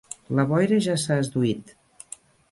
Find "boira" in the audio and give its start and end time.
0.51-0.79